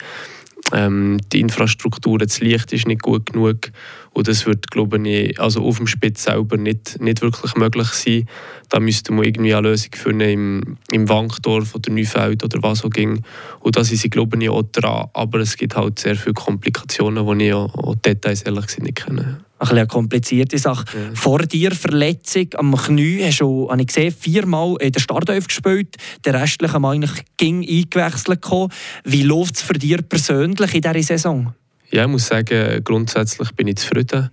ähm, 0.73 1.19
die 1.33 1.41
Infrastruktur, 1.41 2.19
das 2.19 2.41
Licht 2.41 2.73
ist 2.73 2.87
nicht 2.87 3.03
gut 3.03 3.33
genug 3.33 3.71
und 4.13 4.29
das 4.29 4.47
wird, 4.47 4.71
glaube 4.71 4.99
ich, 5.09 5.39
also 5.41 5.63
auf 5.63 5.77
dem 5.77 5.87
Spitz 5.87 6.25
selber 6.25 6.57
nicht, 6.57 7.01
nicht 7.01 7.23
wirklich 7.23 7.55
möglich 7.57 7.89
sein. 7.89 8.27
Da 8.69 8.81
müsste 8.81 9.13
man 9.13 9.25
irgendwie 9.25 9.55
eine 9.55 9.69
Lösung 9.69 9.93
finden 9.95 10.29
im, 10.29 10.77
im 10.93 11.09
Wankdorf 11.09 11.75
oder 11.75 11.93
Neufeld 11.93 12.45
oder 12.45 12.63
was 12.63 12.85
auch 12.85 12.91
ging. 12.91 13.23
Und 13.61 13.77
da 13.77 13.85
sind 13.85 14.11
glaube 14.11 14.37
ich, 14.43 14.49
auch 14.49 14.63
dran. 14.63 15.09
Aber 15.13 15.39
es 15.39 15.57
gibt 15.57 15.77
halt 15.77 15.99
sehr 15.99 16.17
viele 16.17 16.35
Komplikationen, 16.35 17.39
die 17.39 17.47
ich 17.47 17.55
auch, 17.55 17.75
auch 17.75 17.95
Details 17.97 18.43
ehrlich 18.43 18.67
gesagt 18.67 18.83
nicht 18.83 18.97
kenne 18.97 19.45
eine 19.69 19.87
komplizierte 19.87 20.59
Sache. 20.59 20.85
Ja. 20.95 21.15
Vor 21.15 21.41
dir 21.41 21.73
Verletzung 21.73 22.49
am 22.57 22.75
Knie 22.75 23.23
hast 23.23 23.41
du, 23.41 23.71
habe 23.71 23.83
ich 23.83 23.89
gesehen, 23.89 24.15
viermal 24.19 24.77
in 24.81 24.93
der 24.93 25.01
Startelf 25.01 25.47
gespielt. 25.47 25.97
Der 26.25 26.35
restliche 26.35 26.79
Mal 26.79 26.95
eigentlich 26.95 27.25
ging 27.37 27.61
eingewechselt 27.61 28.41
gekommen. 28.41 28.73
Wie 29.05 29.23
läuft 29.23 29.57
es 29.57 29.62
für 29.62 29.75
dich 29.75 29.97
persönlich 30.09 30.75
in 30.75 30.81
dieser 30.81 31.03
Saison? 31.03 31.55
Ja, 31.91 32.05
ich 32.05 32.11
muss 32.11 32.27
sagen, 32.27 32.83
grundsätzlich 32.85 33.51
bin 33.53 33.69
ich 33.69 33.77
zufrieden. 33.77 34.31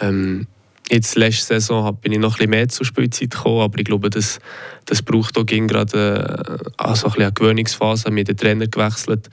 Ähm, 0.00 0.46
jetzt 0.90 1.16
letzte 1.16 1.54
Saison 1.54 1.96
bin 1.96 2.12
ich 2.12 2.18
noch 2.18 2.34
ein 2.34 2.36
bisschen 2.36 2.50
mehr 2.50 2.68
zur 2.68 2.86
Spielzeit 2.86 3.30
gekommen, 3.30 3.62
aber 3.62 3.78
ich 3.78 3.84
glaube, 3.84 4.10
das, 4.10 4.38
das 4.86 5.02
braucht 5.02 5.36
auch 5.38 5.46
gerade 5.46 6.60
äh, 6.66 6.70
also 6.76 7.08
ein 7.08 7.14
eine 7.14 7.32
Gewöhnungsphase, 7.32 8.10
mit 8.10 8.28
dem 8.28 8.36
Trainer 8.36 8.66
gewechselt. 8.66 9.28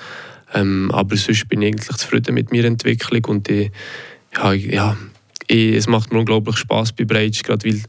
Ähm, 0.53 0.89
aber 0.93 1.17
sonst 1.17 1.47
bin 1.49 1.61
ich 1.61 1.73
eigentlich 1.73 1.97
zufrieden 1.97 2.35
mit 2.35 2.51
meiner 2.51 2.65
Entwicklung 2.65 3.25
und 3.25 3.49
ich, 3.49 3.71
ja, 4.33 4.53
ja, 4.53 4.97
es 5.49 5.87
macht 5.87 6.11
mir 6.11 6.19
unglaublich 6.19 6.57
Spaß 6.57 6.93
bei 6.93 7.05
Breitsch, 7.05 7.43
gerade 7.43 7.65
weil, 7.65 7.81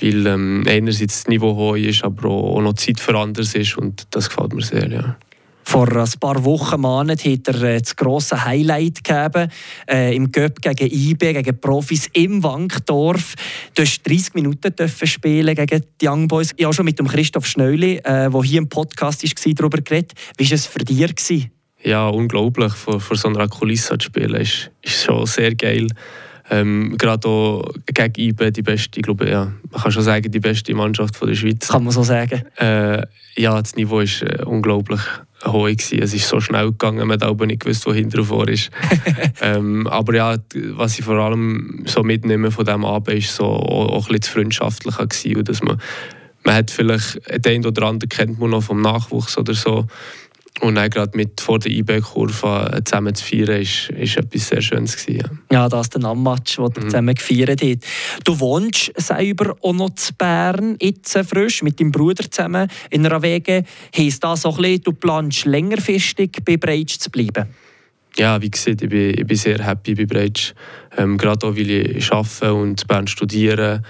weil 0.00 0.26
ähm, 0.26 0.64
einerseits 0.66 1.22
das 1.22 1.28
Niveau 1.28 1.54
hoch 1.54 1.76
ist, 1.76 2.04
aber 2.04 2.28
auch, 2.28 2.60
noch 2.62 2.74
Zeit 2.74 3.00
für 3.00 3.18
anderes 3.18 3.54
ist 3.54 3.76
und 3.76 4.06
das 4.10 4.28
gefällt 4.28 4.54
mir 4.54 4.62
sehr, 4.62 4.90
ja. 4.90 5.16
Vor 5.64 5.88
ein 5.96 6.10
paar 6.20 6.44
Wochen 6.44 6.80
Monaten 6.80 7.32
hat 7.32 7.48
er 7.48 7.62
äh, 7.62 7.80
das 7.80 7.94
grosse 7.94 8.44
Highlight 8.44 9.04
gegeben 9.04 9.50
äh, 9.88 10.14
im 10.14 10.30
Göpp 10.30 10.60
gegen 10.60 10.92
IB, 10.92 11.32
gegen 11.32 11.60
Profis 11.60 12.08
im 12.12 12.42
Wankdorf. 12.42 13.34
Du 13.74 13.82
hast 13.82 14.02
30 14.02 14.34
Minuten 14.34 14.74
dürfen 14.74 15.06
spielen 15.06 15.54
gegen 15.54 15.84
die 16.00 16.08
Young 16.08 16.28
Boys. 16.28 16.52
Ich 16.56 16.64
habe 16.64 16.74
schon 16.74 16.84
mit 16.84 16.98
dem 16.98 17.06
Christoph 17.06 17.46
Schneuli, 17.46 17.98
äh, 17.98 18.28
der 18.28 18.42
hier 18.42 18.58
im 18.58 18.68
Podcast 18.68 19.22
war, 19.22 19.54
darüber 19.54 19.78
geredet. 19.78 20.12
Wie 20.36 20.50
war 20.50 20.54
es 20.54 20.66
für 20.66 20.80
dich? 20.80 21.48
Ja, 21.84 22.08
unglaublich. 22.08 22.72
Vor, 22.74 23.00
vor 23.00 23.16
so 23.16 23.28
einer 23.28 23.48
Kulisse 23.48 23.98
zu 23.98 24.06
spielen 24.06 24.34
ist, 24.34 24.70
ist 24.82 25.04
schon 25.04 25.26
sehr 25.26 25.54
geil. 25.54 25.86
Ähm, 26.50 26.96
gerade 26.98 27.28
auch 27.28 27.72
gegen 27.86 28.20
IBE 28.20 28.52
die 28.52 28.62
beste, 28.62 28.98
ich 28.98 29.04
glaube, 29.04 29.28
ja, 29.28 29.52
man 29.70 29.82
kann 29.82 29.92
schon 29.92 30.02
sagen, 30.02 30.30
die 30.30 30.40
beste 30.40 30.74
Mannschaft 30.74 31.16
von 31.16 31.28
der 31.28 31.34
Schweiz. 31.34 31.68
Kann 31.68 31.84
man 31.84 31.92
so 31.92 32.02
sagen? 32.02 32.42
Äh, 32.56 33.06
ja, 33.36 33.60
das 33.60 33.76
Niveau 33.76 33.96
war 33.96 34.02
äh, 34.02 34.44
unglaublich 34.44 35.00
hoch. 35.44 35.66
Gewesen. 35.66 36.02
Es 36.02 36.14
ist 36.14 36.28
so 36.28 36.40
schnell 36.40 36.66
gegangen, 36.66 37.06
man 37.06 37.12
hat 37.12 37.24
aber 37.24 37.46
nicht 37.46 37.60
gewusst, 37.60 37.86
wo 37.86 37.92
hinter 37.92 38.24
vor 38.24 38.48
ist. 38.48 38.70
ähm, 39.40 39.86
aber 39.86 40.14
ja, 40.14 40.36
was 40.74 40.98
ich 40.98 41.04
vor 41.04 41.18
allem 41.18 41.84
so 41.86 42.02
mitnehme 42.02 42.50
von 42.50 42.64
diesem 42.64 42.84
Abend, 42.84 43.18
ist 43.18 43.34
so 43.34 43.44
auch, 43.44 43.88
auch 43.88 44.08
ein 44.08 44.18
bisschen 44.18 44.34
freundschaftlicher 44.34 45.06
gewesen, 45.06 45.36
und 45.36 45.48
dass 45.48 45.62
man 45.62 45.80
man 46.44 46.56
hat 46.56 46.70
vielleicht 46.70 47.20
den 47.46 47.64
oder 47.64 47.86
anderen 47.86 48.08
kennt 48.08 48.40
man 48.40 48.50
noch 48.50 48.64
vom 48.64 48.80
Nachwuchs 48.80 49.38
oder 49.38 49.54
so 49.54 49.86
und 50.60 50.74
dann 50.74 50.90
gerade 50.90 51.16
mit 51.16 51.40
vor 51.40 51.58
der 51.58 51.72
IB-Kurve 51.72 52.82
zusammen 52.84 53.14
zu 53.14 53.24
feiern, 53.24 53.62
ist, 53.62 53.90
ist 53.90 54.16
etwas 54.16 54.48
sehr 54.48 54.60
Schönes. 54.60 54.96
Gewesen, 54.96 55.40
ja. 55.50 55.62
ja, 55.62 55.68
das 55.68 55.86
ist 55.86 55.94
der 55.94 56.02
Nammatch, 56.02 56.56
den 56.56 56.64
ihr 56.64 56.70
mhm. 56.70 56.90
zusammen 56.90 57.14
gefeiert 57.14 57.62
habt. 57.62 57.84
Du 58.24 58.38
wohnst 58.38 58.92
selber 58.96 59.56
auch 59.62 59.72
noch 59.72 59.90
zu 59.90 60.12
Bern, 60.14 60.76
jetzt 60.80 61.16
frisch, 61.26 61.62
mit 61.62 61.80
deinem 61.80 61.90
Bruder 61.90 62.30
zusammen 62.30 62.68
in 62.90 63.06
einer 63.06 63.22
Wege. 63.22 63.64
Heißt 63.96 64.22
das 64.22 64.42
so 64.42 64.50
ein 64.50 64.56
bisschen, 64.56 64.82
du 64.82 64.92
planst 64.92 65.46
längerfristig 65.46 66.38
bei 66.44 66.58
Breitsch 66.58 66.98
zu 66.98 67.10
bleiben? 67.10 67.48
Ja, 68.16 68.40
wie 68.42 68.50
gesagt, 68.50 68.82
ich 68.82 68.90
bin, 68.90 69.18
ich 69.18 69.26
bin 69.26 69.36
sehr 69.36 69.64
happy 69.64 69.94
bei 69.94 70.04
Breitsch. 70.04 70.52
Ähm, 70.98 71.16
gerade 71.16 71.46
auch, 71.46 71.56
weil 71.56 71.96
ich 71.96 72.12
arbeite 72.12 72.52
und 72.52 72.86
Bern 72.86 73.06
studiere 73.06 73.82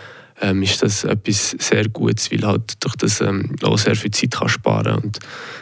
ähm, 0.43 0.63
ist 0.63 0.83
das 0.83 1.05
etwas 1.05 1.57
sehr 1.59 1.89
Gutes, 1.89 2.31
weil 2.31 2.47
halt 2.47 2.83
durch 2.85 2.97
das 2.97 3.21
ähm, 3.21 3.57
auch 3.63 3.79
sehr 3.79 3.97
viel 3.97 4.11
Zeit 4.11 4.33
kann 4.33 4.49
sparen 4.49 4.99
und 4.99 5.19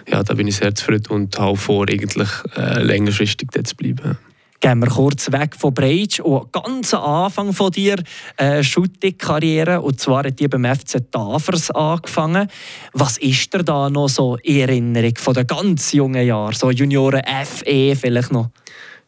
ja, 0.08 0.22
da 0.22 0.34
bin 0.34 0.48
ich 0.48 0.56
sehr 0.56 0.74
zufrieden 0.74 1.12
und 1.12 1.38
habe 1.38 1.56
vor, 1.56 1.86
eigentlich 1.88 2.28
äh, 2.56 2.82
längerfristig 2.82 3.48
dort 3.52 3.66
zu 3.66 3.76
bleiben. 3.76 4.18
Gehen 4.62 4.78
wir 4.80 4.88
kurz 4.88 5.32
weg 5.32 5.56
von 5.56 5.72
Breitsch 5.72 6.20
und 6.20 6.52
ganz 6.52 6.92
am 6.92 7.02
Anfang 7.02 7.54
von 7.54 7.70
dir 7.70 7.96
äh, 8.36 8.62
Shooting-Karriere 8.62 9.80
und 9.80 9.98
zwar 9.98 10.24
hat 10.24 10.38
die 10.38 10.48
beim 10.48 10.66
FC 10.66 11.10
Tafers 11.10 11.70
angefangen. 11.70 12.46
Was 12.92 13.16
ist 13.16 13.54
dir 13.54 13.64
da 13.64 13.88
noch 13.88 14.08
so 14.08 14.36
in 14.42 14.60
Erinnerung 14.60 15.14
von 15.16 15.32
den 15.32 15.46
ganz 15.46 15.92
jungen 15.92 16.26
Jahren, 16.26 16.54
so 16.54 16.70
Junioren 16.70 17.22
FE 17.46 17.96
vielleicht 17.96 18.32
noch? 18.32 18.50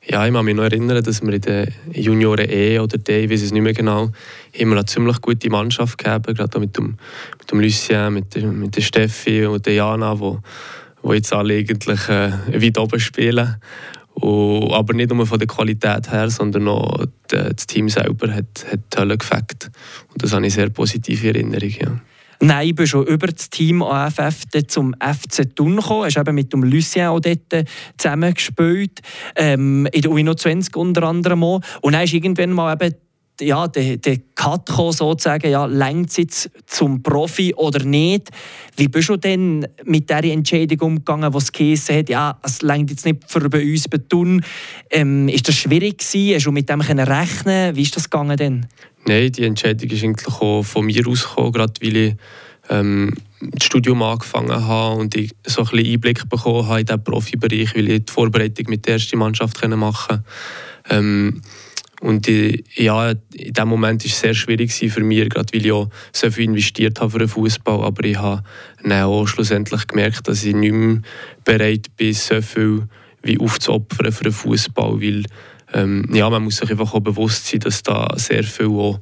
Ja, 0.05 0.27
ich 0.27 0.33
kann 0.33 0.45
mich 0.45 0.57
noch 0.57 0.65
erinnern, 0.65 1.03
dass 1.03 1.23
wir 1.23 1.33
in 1.33 1.41
den 1.41 1.75
Junioren 1.93 2.51
E 2.51 2.81
oder 2.81 2.99
D, 2.99 3.25
ich 3.25 3.31
weiß 3.31 3.43
es 3.43 3.53
nicht 3.53 3.63
mehr 3.63 3.73
genau, 3.73 4.11
immer 4.53 4.75
eine 4.75 4.85
ziemlich 4.85 5.21
gute 5.21 5.49
Mannschaft 5.49 5.97
gehabt, 5.99 6.27
gerade 6.27 6.59
mit 6.59 6.77
dem, 6.77 6.97
mit 7.39 7.51
dem 7.51 7.61
Lucien, 7.61 8.13
mit, 8.13 8.35
der, 8.35 8.47
mit 8.49 8.75
der 8.75 8.81
Steffi 8.81 9.47
und 9.47 9.65
der 9.65 9.75
Jana, 9.75 10.19
wo, 10.19 10.41
wo 11.03 11.13
jetzt 11.13 11.33
alle 11.33 11.55
eigentlich 11.55 12.09
äh, 12.09 12.33
weit 12.49 12.79
oben 12.79 12.99
spielen. 12.99 13.57
Und, 14.15 14.73
aber 14.73 14.93
nicht 14.93 15.13
nur 15.13 15.25
von 15.25 15.39
der 15.39 15.47
Qualität 15.47 16.11
her, 16.11 16.29
sondern 16.31 16.67
auch 16.67 17.07
das 17.29 17.67
Team 17.67 17.89
selber 17.89 18.33
hat, 18.33 18.67
hat 18.71 18.81
die 18.93 18.99
Hölle 18.99 19.17
gefackt. 19.17 19.71
Und 20.13 20.23
das 20.23 20.33
habe 20.33 20.45
ich 20.45 20.55
sehr 20.55 20.69
positive 20.71 21.29
Erinnerungen. 21.29 21.79
Ja. 21.81 22.01
Nein, 22.45 22.75
bin 22.75 22.89
schon 22.89 23.07
über 23.07 23.29
das 23.29 23.51
Team 23.51 23.85
AFF 23.85 24.43
zum 24.67 24.95
FC 24.95 25.55
Thun 25.55 25.77
gekommen. 25.77 26.11
Du 26.11 26.19
hast 26.19 26.33
mit 26.33 26.53
dem 26.53 26.65
Lucien 26.65 27.07
auch 27.07 27.21
dort 27.21 27.69
zusammengespielt. 27.97 28.99
Ähm, 29.37 29.87
in 29.93 30.03
der 30.03 30.11
U21 30.11 30.77
unter 30.77 31.05
anderem 31.05 31.45
auch. 31.45 31.61
Und 31.83 31.93
dann 31.93 32.03
ist 32.03 32.15
irgendwann 32.15 32.51
mal 32.51 32.73
eben 32.75 32.97
ja, 33.43 33.69
der, 33.69 33.97
der 33.97 34.19
Cut 34.35 34.67
kam, 34.67 34.93
sozusagen, 34.93 35.51
ja, 35.51 35.67
längt 35.67 36.11
es 36.11 36.17
jetzt 36.17 36.51
zum 36.67 37.03
Profi 37.03 37.55
oder 37.55 37.85
nicht? 37.85 38.31
Wie 38.77 38.89
bist 38.89 39.09
du 39.09 39.17
denn 39.17 39.67
mit 39.85 40.09
dieser 40.09 40.25
Entscheidung 40.25 40.81
umgegangen, 40.81 41.33
was 41.35 41.53
geheißen 41.53 41.97
hat, 41.97 42.09
ja, 42.09 42.39
es 42.43 42.63
längt 42.63 42.91
jetzt 42.91 43.05
nicht 43.05 43.19
für 43.27 43.49
bei 43.49 43.63
uns 43.63 43.89
Beton? 43.89 44.45
Ähm, 44.91 45.29
ist 45.29 45.49
das 45.49 45.57
schwierig 45.57 45.99
gewesen? 45.99 46.35
Hast 46.35 46.47
du 46.47 46.53
mit 46.53 46.69
dem 46.69 46.81
rechnen 46.81 47.77
Wie 47.77 47.83
ist 47.83 47.97
das 47.97 48.09
gegangen 48.09 48.37
denn? 48.37 48.67
Nein, 49.05 49.33
die 49.33 49.45
Entscheidung 49.45 49.91
ist 49.91 50.05
eigentlich 50.05 50.29
auch 50.29 50.63
von 50.63 50.87
mir 50.87 51.07
ausgekommen, 51.07 51.53
gerade 51.53 51.75
weil 51.83 51.97
ich 51.97 52.17
ähm, 52.71 53.13
das 53.41 53.65
Studium 53.65 54.03
angefangen 54.03 54.67
habe 54.67 54.97
und 54.97 55.15
ich 55.17 55.33
so 55.45 55.63
ein 55.63 55.69
bisschen 55.69 55.93
Einblick 55.93 56.29
bekommen 56.29 56.67
habe 56.67 56.81
in 56.81 56.87
diesen 56.87 57.05
Profibereich, 57.05 57.75
weil 57.75 57.91
ich 57.91 58.05
die 58.05 58.13
Vorbereitung 58.13 58.67
mit 58.69 58.87
der 58.87 58.95
ersten 58.95 59.19
Mannschaft 59.19 59.67
machen 59.69 59.95
konnte. 60.09 60.25
Ähm, 60.91 61.43
und 62.03 62.27
ich, 62.27 62.65
ja, 62.75 63.11
in 63.11 63.53
diesem 63.53 63.69
Moment 63.69 64.03
war 64.03 64.11
es 64.11 64.19
sehr 64.19 64.35
schwierig 64.35 64.73
für 64.73 65.05
mich, 65.05 65.29
gerade 65.29 65.55
weil 65.55 65.65
ich 65.65 65.71
auch 65.71 65.89
so 66.13 66.33
viel 66.33 66.47
investiert 66.47 67.01
habe 67.01 67.13
für 67.13 67.21
den 67.21 67.29
Fußball. 67.29 67.85
Aber 67.85 68.05
ich 68.05 68.19
habe 68.19 68.43
dann 68.83 69.05
auch 69.05 69.27
schlussendlich 69.27 69.87
gemerkt, 69.87 70.27
dass 70.27 70.43
ich 70.43 70.53
nicht 70.53 70.73
mehr 70.73 71.01
bereit 71.45 71.95
bin, 71.97 72.13
so 72.13 72.43
viel 72.43 72.89
wie 73.23 73.39
aufzuopfern 73.39 74.11
für 74.11 74.25
den 74.25 74.33
Fußball. 74.33 75.01
Weil 75.01 75.23
ähm, 75.73 76.09
ja, 76.13 76.29
man 76.29 76.43
muss 76.43 76.57
sich 76.57 76.69
einfach 76.73 76.93
auch 76.93 77.01
bewusst 77.01 77.47
sein, 77.47 77.61
dass 77.61 77.85
da 77.85 78.13
sehr 78.17 78.43
viel 78.43 78.67
auch, 78.67 78.99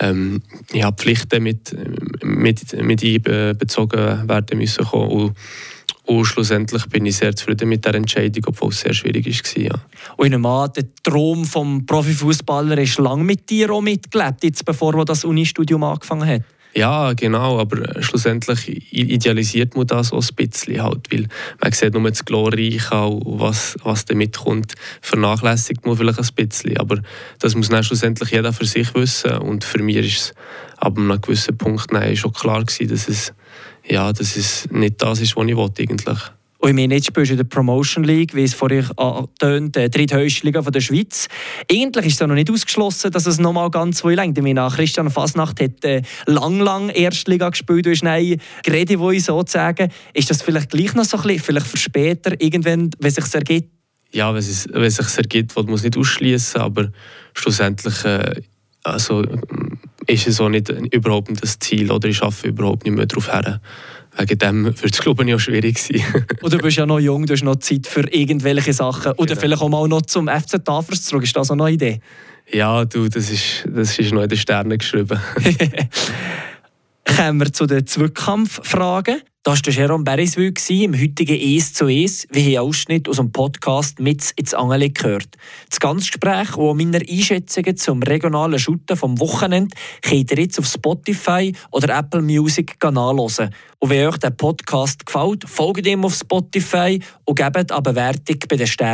ähm, 0.00 0.40
ja, 0.72 0.90
Pflichten 0.92 1.42
mit, 1.42 1.76
mit, 2.22 2.72
mit 2.82 3.04
einbezogen 3.04 4.26
werden 4.26 4.58
müssen. 4.58 4.86
Und 4.86 5.36
und 6.10 6.24
schlussendlich 6.24 6.86
bin 6.86 7.06
ich 7.06 7.18
sehr 7.18 7.36
zufrieden 7.36 7.68
mit 7.68 7.84
der 7.84 7.94
Entscheidung, 7.94 8.42
obwohl 8.48 8.70
es 8.70 8.80
sehr 8.80 8.92
schwierig 8.92 9.26
war. 9.26 9.62
Ja. 9.62 9.74
Und 10.16 10.26
ich 10.26 10.32
nehme 10.32 10.72
der 10.74 10.84
Traum 11.04 11.42
des 11.42 11.86
Profifußballer 11.86 12.78
ist 12.78 12.98
lange 12.98 13.22
mit 13.22 13.48
dir 13.48 13.70
auch 13.70 13.80
mitgelebt, 13.80 14.42
jetzt 14.42 14.64
bevor 14.64 14.92
er 14.96 15.04
das 15.04 15.24
Unistudium 15.24 15.84
angefangen 15.84 16.28
hat. 16.28 16.42
Ja, 16.74 17.12
genau, 17.12 17.60
aber 17.60 18.02
schlussendlich 18.02 18.92
idealisiert 18.92 19.76
man 19.76 19.86
das 19.86 20.12
auch 20.12 20.22
ein 20.22 20.34
bisschen, 20.34 20.82
halt, 20.82 21.12
weil 21.12 21.26
man 21.60 21.72
sieht 21.72 21.94
nur 21.94 22.08
das 22.08 22.24
Glorreiche, 22.24 23.20
was, 23.24 23.76
was 23.82 24.04
damit 24.04 24.38
kommt, 24.38 24.74
vernachlässigt 25.00 25.86
man 25.86 25.96
vielleicht 25.96 26.18
ein 26.18 26.28
bisschen, 26.34 26.76
aber 26.76 27.02
das 27.38 27.54
muss 27.54 27.68
dann 27.68 27.84
schlussendlich 27.84 28.30
jeder 28.30 28.52
für 28.52 28.66
sich 28.66 28.94
wissen 28.94 29.38
und 29.38 29.64
für 29.64 29.82
mich 29.82 29.96
ist 29.96 30.16
es 30.16 30.34
ab 30.76 30.96
einem 30.96 31.20
gewissen 31.20 31.56
Punkt 31.56 31.92
nein, 31.92 32.16
schon 32.16 32.32
klar 32.32 32.64
gewesen, 32.64 32.88
dass 32.88 33.08
es 33.08 33.32
ja, 33.86 34.12
dass 34.12 34.36
es 34.36 34.68
nicht 34.70 35.02
das 35.02 35.20
ist, 35.20 35.36
was 35.36 35.46
ich 35.46 35.56
wollte 35.56 35.82
eigentlich. 35.82 36.18
Und 36.58 36.68
ich 36.68 36.74
meine, 36.74 36.94
jetzt 36.94 37.06
spielst 37.06 37.30
du 37.30 37.34
in 37.34 37.38
der 37.38 37.44
Promotion 37.44 38.04
League, 38.04 38.34
wie 38.34 38.44
es 38.44 38.52
vorhin 38.52 38.84
angetönt, 38.96 39.76
der 39.76 39.88
dritthöchste 39.88 40.44
Liga 40.46 40.62
von 40.62 40.72
der 40.72 40.82
Schweiz. 40.82 41.26
Eigentlich 41.72 42.06
ist 42.06 42.20
es 42.20 42.28
noch 42.28 42.34
nicht 42.34 42.50
ausgeschlossen, 42.50 43.10
dass 43.10 43.24
es 43.24 43.38
noch 43.38 43.54
mal 43.54 43.70
ganz 43.70 44.00
so 44.00 44.10
lang 44.10 44.36
Ich 44.36 44.42
meine, 44.42 44.68
Christian 44.68 45.08
Fasnacht 45.08 45.58
hat 45.62 45.82
äh, 45.86 46.02
lang, 46.26 46.60
lang 46.60 46.90
Erstliga 46.90 47.48
gespielt. 47.48 47.86
Du 47.86 47.90
hast 47.90 48.02
nein, 48.02 48.38
geredet, 48.62 48.98
wo 48.98 49.10
ich 49.10 49.24
sozusagen. 49.24 49.90
Ist 50.12 50.28
das 50.28 50.42
vielleicht 50.42 50.68
gleich 50.68 50.94
noch 50.94 51.04
so 51.04 51.16
ein 51.16 51.22
bisschen, 51.22 51.42
vielleicht 51.44 51.66
für 51.66 51.78
später, 51.78 52.38
irgendwann, 52.38 52.90
wenn 52.98 53.08
es 53.08 53.14
sich 53.14 53.34
ergibt? 53.34 53.70
Ja, 54.12 54.34
wenn 54.34 54.40
es, 54.40 54.68
wenn 54.70 54.82
es 54.82 54.96
sich 54.96 55.16
ergibt, 55.16 55.56
muss 55.56 55.64
man 55.64 55.74
es 55.76 55.84
nicht 55.84 55.96
ausschließen, 55.96 56.60
aber 56.60 56.90
schlussendlich 57.32 58.04
äh, 58.04 58.42
also, 58.82 59.24
ist 60.10 60.26
es 60.26 60.40
auch 60.40 60.48
nicht 60.48 60.68
überhaupt 60.68 61.30
nicht 61.30 61.42
das 61.42 61.58
Ziel 61.58 61.90
oder 61.90 62.08
ich 62.08 62.22
arbeite 62.22 62.48
überhaupt 62.48 62.84
nicht 62.84 62.94
mehr 62.94 63.06
darauf 63.06 63.32
her. 63.32 63.60
Wegen 64.16 64.38
dem 64.38 64.64
wird 64.64 64.92
es, 64.92 65.00
glaube 65.00 65.24
ich, 65.24 65.34
auch 65.34 65.38
schwierig 65.38 65.78
sein. 65.78 66.02
und 66.42 66.52
du 66.52 66.58
bist 66.58 66.76
ja 66.76 66.84
noch 66.84 66.98
jung, 66.98 67.26
du 67.26 67.32
hast 67.32 67.44
noch 67.44 67.56
Zeit 67.56 67.86
für 67.86 68.02
irgendwelche 68.12 68.72
Sachen. 68.72 69.12
Oder 69.12 69.26
genau. 69.28 69.40
vielleicht 69.40 69.62
auch 69.62 69.68
mal 69.68 69.88
noch 69.88 70.02
zum 70.02 70.28
FC 70.28 70.64
Tafers 70.64 71.04
zurück. 71.04 71.22
Ist 71.22 71.36
das 71.36 71.50
auch 71.50 71.56
noch 71.56 71.66
eine 71.66 71.74
Idee? 71.74 72.00
Ja, 72.52 72.84
du, 72.84 73.08
das 73.08 73.30
ist, 73.30 73.64
das 73.72 73.98
ist 73.98 74.12
noch 74.12 74.22
in 74.22 74.28
den 74.28 74.38
Sternen 74.38 74.78
geschrieben. 74.78 75.20
Kommen 77.16 77.40
wir 77.40 77.52
zu 77.52 77.66
den 77.66 77.86
Zweikampffragen. 77.86 79.22
Das 79.42 79.64
war 79.64 79.72
Jerome 79.72 80.04
Beriswil 80.04 80.52
im 80.68 81.00
heutigen 81.00 81.40
«Es 81.40 81.72
zu 81.72 81.88
Es», 81.88 82.28
wie 82.30 82.42
hier 82.42 82.62
Ausschnitt 82.62 83.08
aus 83.08 83.16
dem 83.16 83.32
Podcast 83.32 83.98
«Mit 83.98 84.32
ins 84.36 84.52
Angeli» 84.52 84.90
gehört. 84.90 85.28
Das 85.70 85.80
ganze 85.80 86.10
Gespräch 86.10 86.54
und 86.58 86.76
meine 86.76 86.98
Einschätzungen 86.98 87.74
zum 87.74 88.02
regionalen 88.02 88.58
Shooten 88.58 88.98
vom 88.98 89.18
Wochenende 89.18 89.74
könnt 90.02 90.30
ihr 90.30 90.40
jetzt 90.40 90.58
auf 90.58 90.66
Spotify 90.66 91.54
oder 91.70 91.96
Apple 91.96 92.20
Music 92.20 92.76
nachhören. 92.84 93.54
Und 93.78 93.88
wenn 93.88 94.08
euch 94.08 94.18
der 94.18 94.28
Podcast 94.28 95.06
gefällt, 95.06 95.48
folgt 95.48 95.86
ihm 95.86 96.04
auf 96.04 96.16
Spotify 96.16 97.00
und 97.24 97.38
gebt 97.38 97.72
eine 97.72 97.80
Bewertung 97.80 98.36
bei 98.46 98.56
den 98.56 98.66
Sternen. 98.66 98.88